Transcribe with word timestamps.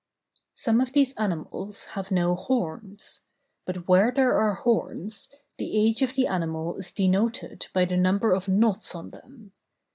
Some 0.55 0.81
of 0.81 0.93
these 0.93 1.13
animals 1.13 1.83
have 1.93 2.09
no 2.09 2.33
horns; 2.33 3.21
but 3.67 3.87
where 3.87 4.11
there 4.11 4.33
are 4.33 4.55
horns, 4.55 5.29
the 5.59 5.77
age 5.77 6.01
of 6.01 6.15
the 6.15 6.25
animal 6.25 6.75
is 6.77 6.91
denoted 6.91 7.67
by 7.71 7.85
the 7.85 7.97
number 7.97 8.33
of 8.33 8.47
knots 8.47 8.95
on 8.95 9.11
them. 9.11 9.51